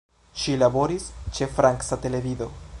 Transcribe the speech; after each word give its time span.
Ŝi 0.43 0.55
laboris 0.61 1.05
ĉe 1.39 1.49
franca 1.59 2.03
televido. 2.07 2.51